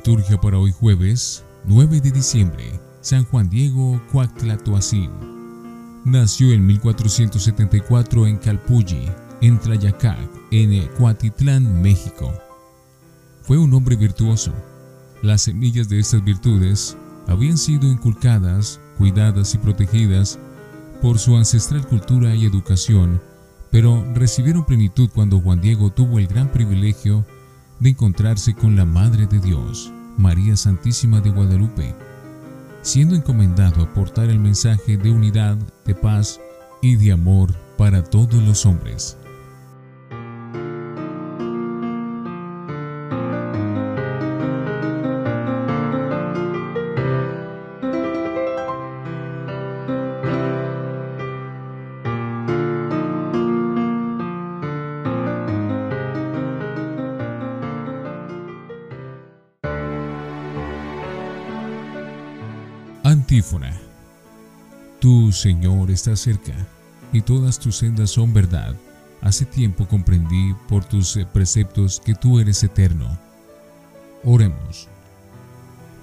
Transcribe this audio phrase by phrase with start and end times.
[0.00, 2.80] Liturgia para hoy jueves 9 de diciembre.
[3.02, 5.10] San Juan Diego Cuactlatoacín.
[6.06, 9.10] Nació en 1474 en Calpulli,
[9.42, 10.16] en Tlayacac,
[10.52, 12.32] en Cuatitlán, México.
[13.42, 14.54] Fue un hombre virtuoso.
[15.20, 20.38] Las semillas de estas virtudes habían sido inculcadas, cuidadas y protegidas
[21.02, 23.20] por su ancestral cultura y educación,
[23.70, 27.39] pero recibieron plenitud cuando Juan Diego tuvo el gran privilegio de
[27.88, 31.94] encontrarse con la Madre de Dios, María Santísima de Guadalupe,
[32.82, 35.56] siendo encomendado a portar el mensaje de unidad,
[35.86, 36.40] de paz
[36.82, 39.16] y de amor para todos los hombres.
[63.30, 63.72] Antífona.
[64.98, 66.52] Tú, Señor, estás cerca,
[67.12, 68.74] y todas tus sendas son verdad.
[69.20, 73.06] Hace tiempo comprendí por tus preceptos que tú eres eterno.
[74.24, 74.88] Oremos.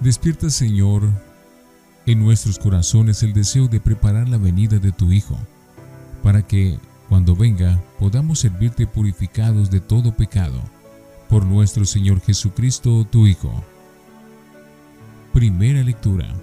[0.00, 1.02] Despierta, Señor,
[2.06, 5.38] en nuestros corazones el deseo de preparar la venida de tu Hijo,
[6.22, 6.78] para que,
[7.10, 10.62] cuando venga, podamos servirte purificados de todo pecado,
[11.28, 13.52] por nuestro Señor Jesucristo, tu Hijo.
[15.34, 16.34] Primera lectura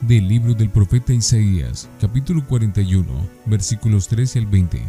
[0.00, 3.06] del libro del profeta Isaías, capítulo 41,
[3.44, 4.82] versículos 13 al 20.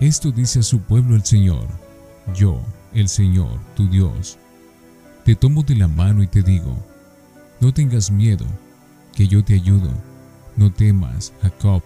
[0.00, 1.68] Esto dice a su pueblo el Señor,
[2.34, 2.60] yo,
[2.92, 4.38] el Señor, tu Dios,
[5.24, 6.76] te tomo de la mano y te digo,
[7.60, 8.44] no tengas miedo,
[9.14, 9.90] que yo te ayudo,
[10.56, 11.82] no temas, Jacob,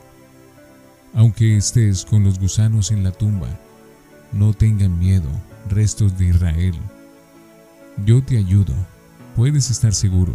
[1.15, 3.49] aunque estés con los gusanos en la tumba,
[4.33, 5.29] no tengan miedo,
[5.69, 6.75] restos de Israel.
[8.07, 8.75] Yo te ayudo,
[9.37, 10.35] puedes estar seguro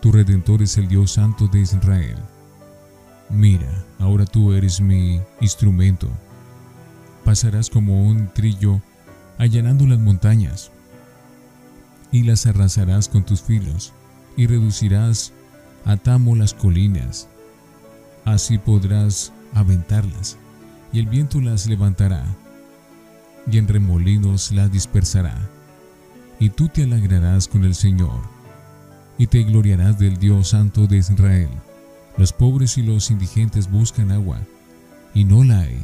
[0.00, 2.16] tu redentor es el Dios Santo de Israel.
[3.28, 6.08] Mira, ahora tú eres mi instrumento.
[7.24, 8.80] Pasarás como un trillo
[9.38, 10.70] allanando las montañas,
[12.12, 13.92] y las arrasarás con tus filos,
[14.36, 15.32] y reducirás
[15.84, 17.28] a tamo las colinas.
[18.24, 20.38] Así podrás aventarlas,
[20.92, 22.24] y el viento las levantará,
[23.50, 25.36] y en remolinos las dispersará.
[26.38, 28.39] Y tú te alegrarás con el Señor
[29.20, 31.50] y te gloriarás del Dios Santo de Israel.
[32.16, 34.40] Los pobres y los indigentes buscan agua,
[35.12, 35.78] y no la hay.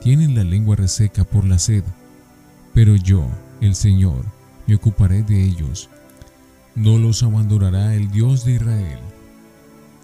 [0.00, 1.84] Tienen la lengua reseca por la sed.
[2.74, 3.24] Pero yo,
[3.60, 4.24] el Señor,
[4.66, 5.90] me ocuparé de ellos.
[6.74, 8.98] No los abandonará el Dios de Israel.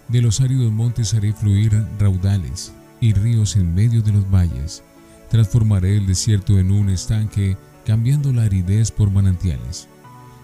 [0.07, 4.83] De los áridos montes haré fluir raudales y ríos en medio de los valles.
[5.29, 9.89] Transformaré el desierto en un estanque, cambiando la aridez por manantiales.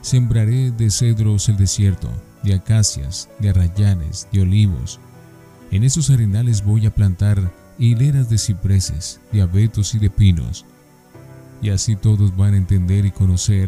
[0.06, 2.08] Sembraré de cedros el desierto,
[2.44, 5.00] de acacias, de arrayanes, de olivos.
[5.72, 10.64] En esos arenales voy a plantar hileras de cipreses, de abetos y de pinos.
[11.60, 13.68] Y así todos van a entender y conocer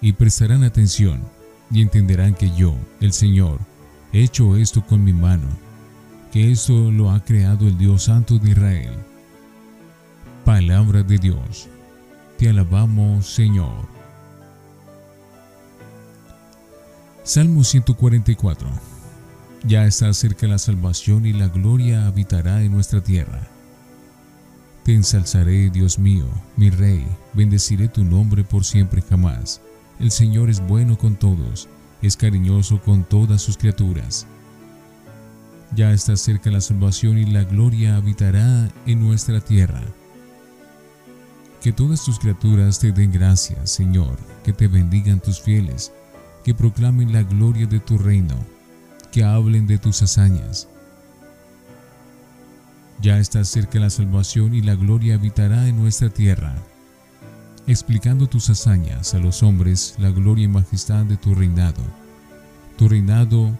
[0.00, 1.22] y prestarán atención
[1.70, 3.60] y entenderán que yo, el Señor,
[4.12, 5.46] he hecho esto con mi mano,
[6.32, 8.94] que esto lo ha creado el Dios Santo de Israel.
[10.44, 11.68] Palabra de Dios.
[12.38, 13.99] Te alabamos, Señor.
[17.22, 18.66] Salmo 144.
[19.64, 23.46] Ya está cerca la salvación y la gloria habitará en nuestra tierra.
[24.84, 26.26] Te ensalzaré, Dios mío,
[26.56, 29.60] mi Rey, bendeciré tu nombre por siempre jamás.
[30.00, 31.68] El Señor es bueno con todos,
[32.00, 34.26] es cariñoso con todas sus criaturas.
[35.76, 39.82] Ya está cerca la salvación y la gloria habitará en nuestra tierra.
[41.60, 45.92] Que todas tus criaturas te den gracias, Señor, que te bendigan tus fieles,
[46.44, 48.36] que proclamen la gloria de tu reino,
[49.12, 50.68] que hablen de tus hazañas.
[53.00, 56.54] Ya está cerca la salvación y la gloria habitará en nuestra tierra,
[57.66, 61.82] explicando tus hazañas a los hombres, la gloria y majestad de tu reinado.
[62.76, 63.50] Tu reinado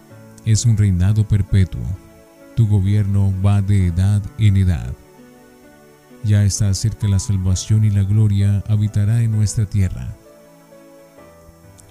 [0.45, 1.81] es un reinado perpetuo,
[2.55, 4.93] tu gobierno va de edad en edad.
[6.23, 10.15] Ya está cerca la salvación y la gloria habitará en nuestra tierra.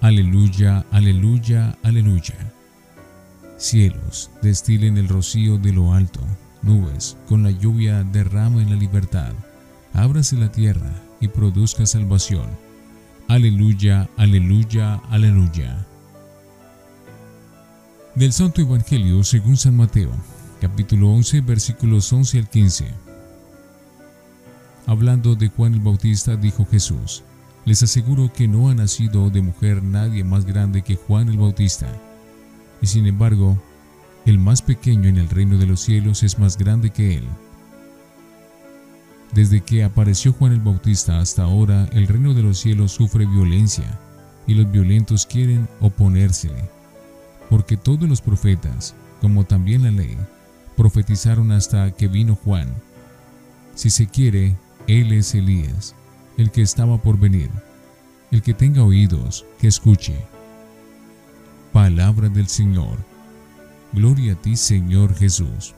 [0.01, 2.33] Aleluya, aleluya, aleluya.
[3.57, 6.21] Cielos, destilen el rocío de lo alto,
[6.63, 9.31] nubes, con la lluvia derrama en la libertad.
[9.93, 12.47] Ábrase la tierra y produzca salvación.
[13.27, 15.85] Aleluya, aleluya, aleluya.
[18.15, 20.09] Del Santo Evangelio según San Mateo,
[20.59, 22.87] capítulo 11, versículos 11 al 15.
[24.87, 27.23] Hablando de Juan el Bautista, dijo Jesús,
[27.65, 31.87] Les aseguro que no ha nacido de mujer nadie más grande que Juan el Bautista.
[32.81, 33.61] Y sin embargo,
[34.25, 37.27] el más pequeño en el reino de los cielos es más grande que él.
[39.33, 43.99] Desde que apareció Juan el Bautista hasta ahora, el reino de los cielos sufre violencia
[44.45, 46.69] y los violentos quieren oponérsele,
[47.49, 50.17] porque todos los profetas, como también la ley,
[50.75, 52.67] profetizaron hasta que vino Juan.
[53.75, 54.57] Si se quiere,
[54.87, 55.95] él es Elías,
[56.41, 57.51] el que estaba por venir.
[58.31, 60.15] El que tenga oídos, que escuche.
[61.71, 62.97] Palabra del Señor.
[63.93, 65.75] Gloria a ti, Señor Jesús.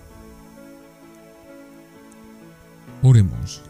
[3.02, 3.62] Oremos.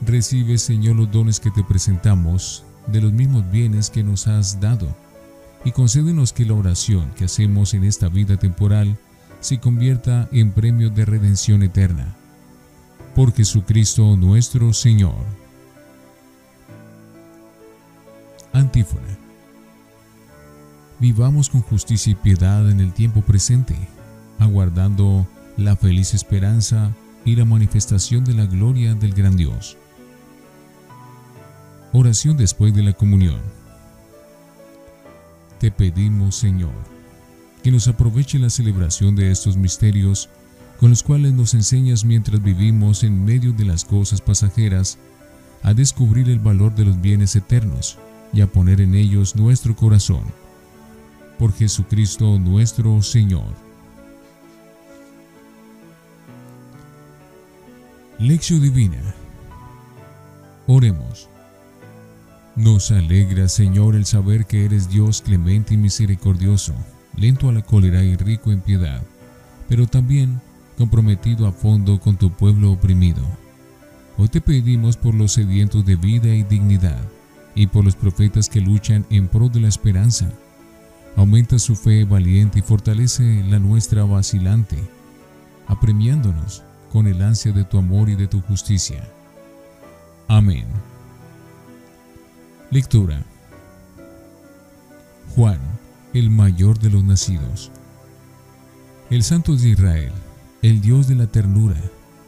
[0.00, 4.94] Recibe, Señor, los dones que te presentamos, de los mismos bienes que nos has dado,
[5.64, 8.96] y concédenos que la oración que hacemos en esta vida temporal
[9.40, 12.14] se convierta en premio de redención eterna.
[13.16, 15.37] Por Jesucristo nuestro Señor.
[18.52, 19.18] Antífona.
[20.98, 23.76] Vivamos con justicia y piedad en el tiempo presente,
[24.38, 26.92] aguardando la feliz esperanza
[27.24, 29.76] y la manifestación de la gloria del gran Dios.
[31.92, 33.40] Oración después de la comunión.
[35.60, 36.72] Te pedimos, Señor,
[37.62, 40.28] que nos aproveche la celebración de estos misterios
[40.80, 44.98] con los cuales nos enseñas mientras vivimos en medio de las cosas pasajeras
[45.62, 47.98] a descubrir el valor de los bienes eternos
[48.32, 50.22] y a poner en ellos nuestro corazón.
[51.38, 53.54] Por Jesucristo nuestro Señor.
[58.18, 59.14] Lección Divina.
[60.66, 61.28] Oremos.
[62.56, 66.74] Nos alegra, Señor, el saber que eres Dios clemente y misericordioso,
[67.16, 69.00] lento a la cólera y rico en piedad,
[69.68, 70.40] pero también
[70.76, 73.22] comprometido a fondo con tu pueblo oprimido.
[74.16, 77.00] Hoy te pedimos por los sedientos de vida y dignidad,
[77.54, 80.30] y por los profetas que luchan en pro de la esperanza.
[81.16, 84.78] Aumenta su fe valiente y fortalece la nuestra vacilante,
[85.66, 86.62] apremiándonos
[86.92, 89.02] con el ansia de tu amor y de tu justicia.
[90.28, 90.66] Amén.
[92.70, 93.22] Lectura.
[95.34, 95.58] Juan,
[96.14, 97.70] el mayor de los nacidos.
[99.10, 100.12] El Santo de Israel,
[100.62, 101.80] el Dios de la ternura,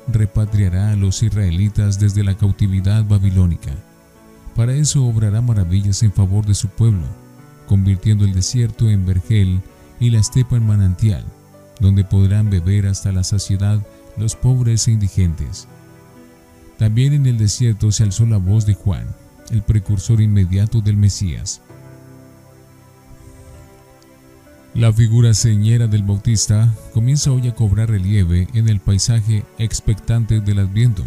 [0.09, 3.71] repatriará a los israelitas desde la cautividad babilónica.
[4.61, 7.07] Para eso obrará maravillas en favor de su pueblo,
[7.67, 9.62] convirtiendo el desierto en vergel
[9.99, 11.25] y la estepa en manantial,
[11.81, 13.81] donde podrán beber hasta la saciedad
[14.19, 15.67] los pobres e indigentes.
[16.77, 19.07] También en el desierto se alzó la voz de Juan,
[19.51, 21.62] el precursor inmediato del Mesías.
[24.75, 30.59] La figura señera del Bautista comienza hoy a cobrar relieve en el paisaje expectante del
[30.59, 31.07] Adviento,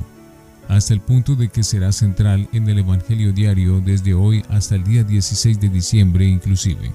[0.68, 4.84] hasta el punto de que será central en el Evangelio diario desde hoy hasta el
[4.84, 6.92] día 16 de diciembre inclusive.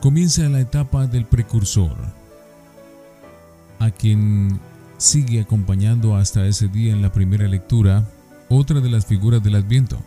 [0.00, 1.96] Comienza la etapa del precursor,
[3.78, 4.60] a quien
[4.98, 8.08] sigue acompañando hasta ese día en la primera lectura
[8.48, 9.98] otra de las figuras del Adviento,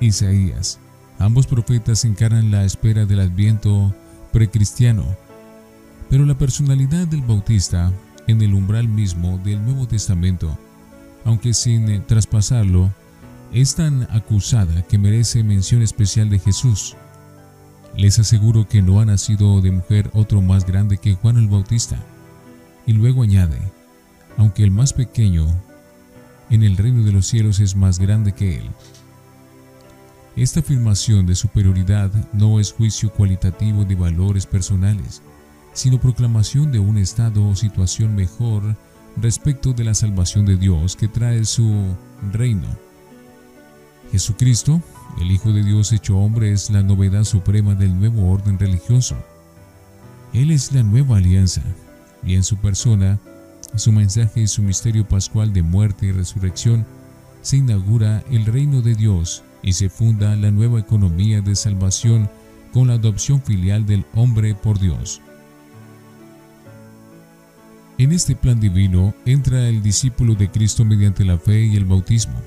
[0.00, 0.78] Isaías.
[1.18, 3.94] Ambos profetas encaran la espera del Adviento
[4.32, 5.04] precristiano,
[6.08, 7.92] pero la personalidad del Bautista
[8.26, 10.58] en el umbral mismo del Nuevo Testamento,
[11.24, 12.92] aunque sin traspasarlo,
[13.52, 16.96] es tan acusada que merece mención especial de Jesús.
[17.96, 21.98] Les aseguro que no ha nacido de mujer otro más grande que Juan el Bautista.
[22.86, 23.58] Y luego añade,
[24.36, 25.46] aunque el más pequeño
[26.50, 28.70] en el reino de los cielos es más grande que él.
[30.36, 35.22] Esta afirmación de superioridad no es juicio cualitativo de valores personales,
[35.72, 38.76] sino proclamación de un estado o situación mejor
[39.22, 41.94] respecto de la salvación de Dios que trae su
[42.32, 42.66] reino.
[44.12, 44.82] Jesucristo,
[45.20, 49.16] el Hijo de Dios hecho hombre, es la novedad suprema del nuevo orden religioso.
[50.32, 51.62] Él es la nueva alianza,
[52.24, 53.18] y en su persona,
[53.76, 56.84] su mensaje y su misterio pascual de muerte y resurrección,
[57.42, 62.28] se inaugura el reino de Dios y se funda la nueva economía de salvación
[62.72, 65.20] con la adopción filial del hombre por Dios.
[68.00, 72.40] En este plan divino entra el discípulo de Cristo mediante la fe y el bautismo.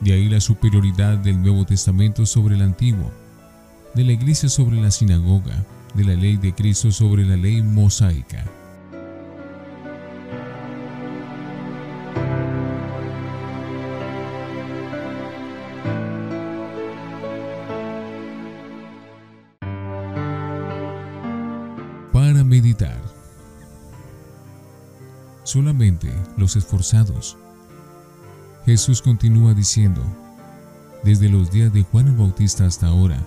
[0.00, 3.12] De ahí la superioridad del Nuevo Testamento sobre el Antiguo,
[3.94, 8.46] de la Iglesia sobre la sinagoga, de la ley de Cristo sobre la ley mosaica.
[22.44, 23.13] meditar.
[25.54, 27.36] Solamente los esforzados.
[28.66, 30.02] Jesús continúa diciendo,
[31.04, 33.24] desde los días de Juan el Bautista hasta ahora,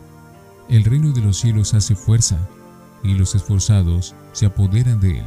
[0.67, 2.37] el reino de los cielos hace fuerza
[3.01, 5.25] y los esforzados se apoderan de él.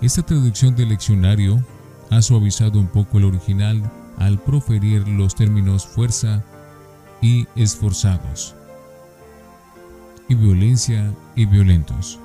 [0.00, 1.62] Esta traducción del leccionario
[2.08, 3.82] ha suavizado un poco el original
[4.16, 6.42] al proferir los términos fuerza
[7.20, 8.54] y esforzados,
[10.26, 12.18] y violencia y violentos.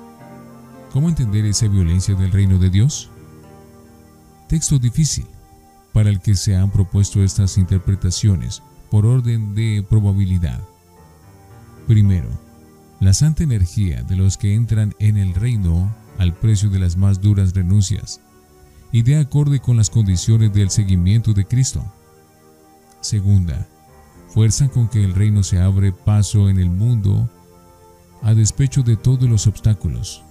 [0.90, 3.10] ¿Cómo entender esa violencia del reino de Dios?
[4.48, 5.26] Texto difícil
[5.92, 10.60] para el que se han propuesto estas interpretaciones por orden de probabilidad.
[11.86, 12.28] Primero,
[13.00, 17.20] la santa energía de los que entran en el reino al precio de las más
[17.20, 18.20] duras renuncias
[18.92, 21.84] y de acorde con las condiciones del seguimiento de Cristo.
[23.00, 23.66] Segunda,
[24.28, 27.28] fuerza con que el reino se abre paso en el mundo
[28.22, 30.22] a despecho de todos los obstáculos,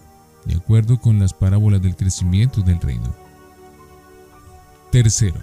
[0.46, 3.23] de acuerdo con las parábolas del crecimiento del reino.
[4.94, 5.40] Tercero,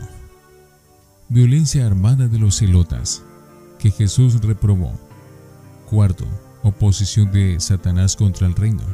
[1.28, 3.24] violencia armada de los celotas,
[3.80, 4.92] que Jesús reprobó.
[5.86, 6.24] Cuarto,
[6.62, 8.84] oposición de Satanás contra el reino.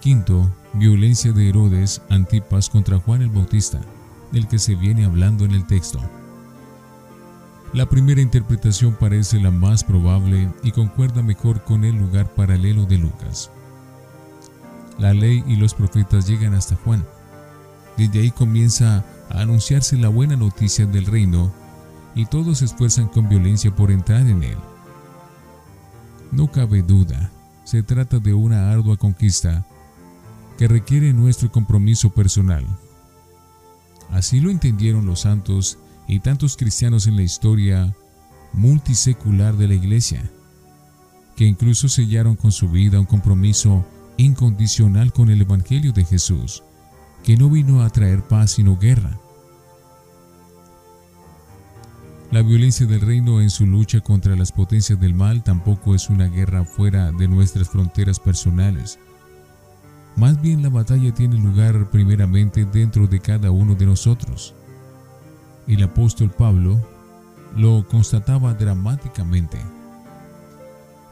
[0.00, 3.80] Quinto, violencia de Herodes Antipas contra Juan el Bautista,
[4.30, 5.98] del que se viene hablando en el texto.
[7.72, 12.98] La primera interpretación parece la más probable y concuerda mejor con el lugar paralelo de
[12.98, 13.50] Lucas.
[14.96, 17.04] La ley y los profetas llegan hasta Juan.
[17.96, 21.52] Desde ahí comienza a anunciarse la buena noticia del reino
[22.14, 24.56] y todos se esfuerzan con violencia por entrar en él.
[26.32, 27.30] No cabe duda,
[27.64, 29.66] se trata de una ardua conquista
[30.58, 32.64] que requiere nuestro compromiso personal.
[34.10, 37.94] Así lo entendieron los santos y tantos cristianos en la historia
[38.52, 40.30] multisecular de la Iglesia,
[41.36, 43.84] que incluso sellaron con su vida un compromiso
[44.16, 46.62] incondicional con el Evangelio de Jesús,
[47.26, 49.18] que no vino a traer paz sino guerra.
[52.30, 56.28] La violencia del reino en su lucha contra las potencias del mal tampoco es una
[56.28, 59.00] guerra fuera de nuestras fronteras personales.
[60.14, 64.54] Más bien la batalla tiene lugar primeramente dentro de cada uno de nosotros.
[65.66, 66.80] El apóstol Pablo
[67.56, 69.58] lo constataba dramáticamente.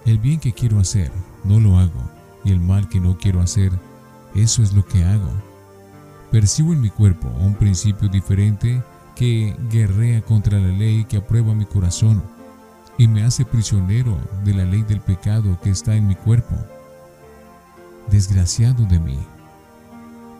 [0.06, 1.10] El bien que quiero hacer,
[1.42, 2.08] no lo hago,
[2.44, 3.72] y el mal que no quiero hacer,
[4.36, 5.53] eso es lo que hago.
[6.34, 8.82] Percibo en mi cuerpo un principio diferente
[9.14, 12.24] que guerrea contra la ley que aprueba mi corazón
[12.98, 16.56] y me hace prisionero de la ley del pecado que está en mi cuerpo.
[18.10, 19.16] Desgraciado de mí,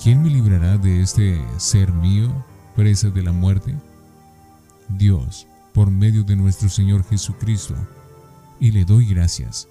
[0.03, 3.73] ¿quién me librará de este ser mío, presa de la muerte?
[4.89, 7.77] Dios, por medio de nuestro Señor Jesucristo,
[8.59, 9.69] y le doy gracias.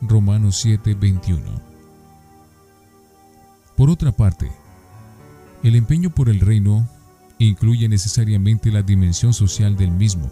[0.00, 1.60] Romanos 7:21
[3.76, 4.50] Por otra parte,
[5.62, 6.88] el empeño por el reino
[7.38, 10.30] incluye necesariamente la dimensión social del mismo,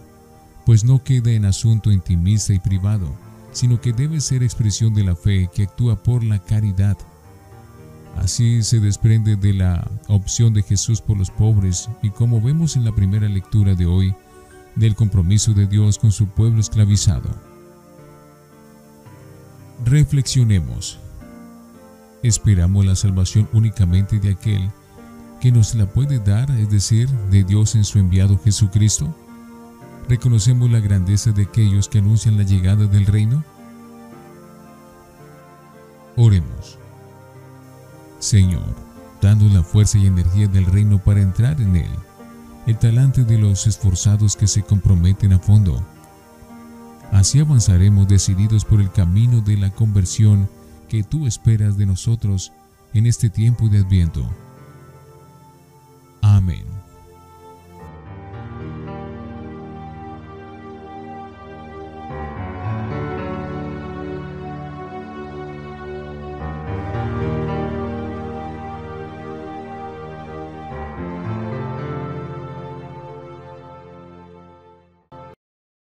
[0.65, 3.15] pues no queda en asunto intimista y privado,
[3.53, 6.97] sino que debe ser expresión de la fe que actúa por la caridad.
[8.17, 12.85] Así se desprende de la opción de Jesús por los pobres y como vemos en
[12.85, 14.15] la primera lectura de hoy,
[14.77, 17.29] del compromiso de Dios con su pueblo esclavizado.
[19.85, 20.99] Reflexionemos.
[22.23, 24.71] ¿Esperamos la salvación únicamente de aquel
[25.41, 29.15] que nos la puede dar, es decir, de Dios en su enviado Jesucristo?
[30.09, 33.45] ¿Reconocemos la grandeza de aquellos que anuncian la llegada del reino?
[36.17, 36.79] Oremos.
[38.19, 38.75] Señor,
[39.21, 41.91] dando la fuerza y energía del reino para entrar en él,
[42.67, 45.83] el talante de los esforzados que se comprometen a fondo.
[47.13, 50.49] Así avanzaremos decididos por el camino de la conversión
[50.89, 52.53] que tú esperas de nosotros
[52.93, 54.29] en este tiempo de adviento.
[56.37, 56.78] Amén.